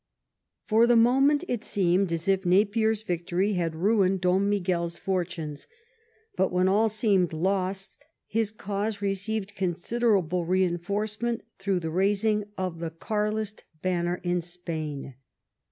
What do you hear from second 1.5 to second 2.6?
seemed as if